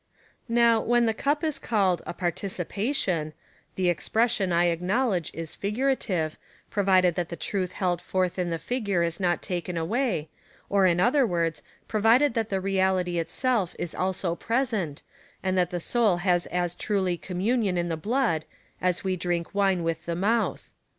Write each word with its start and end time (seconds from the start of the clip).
Now, 0.49 0.79
when 0.81 1.05
the 1.05 1.13
cup 1.13 1.43
is 1.43 1.59
called 1.59 2.01
a 2.07 2.13
participation, 2.15 3.33
the 3.75 3.87
expres 3.87 4.31
sion, 4.31 4.51
I 4.51 4.69
acknowledge, 4.69 5.29
is 5.31 5.53
figurative, 5.53 6.39
provided 6.71 7.13
that 7.13 7.29
the 7.29 7.35
truth 7.35 7.73
held 7.73 8.01
forth 8.01 8.39
in 8.39 8.49
the 8.49 8.57
figure 8.57 9.03
is 9.03 9.19
not 9.19 9.43
taken 9.43 9.77
away, 9.77 10.29
or, 10.71 10.87
in 10.87 10.99
other 10.99 11.23
words,/ 11.27 11.61
provided 11.87 12.33
that 12.33 12.49
the 12.49 12.59
reality 12.59 13.19
itself 13.19 13.75
is 13.77 13.93
also 13.93 14.33
present, 14.33 15.03
and 15.43 15.55
that 15.55 15.69
thel 15.69 15.79
soul 15.79 16.17
has 16.25 16.47
as 16.47 16.73
truly 16.73 17.15
communio7i 17.15 17.77
in 17.77 17.89
the 17.89 17.95
blood, 17.95 18.45
as 18.81 19.03
we 19.03 19.15
drink 19.15 19.53
wine 19.53 19.83
with 19.83 20.07
the 20.07 20.15
mouth. 20.15 20.71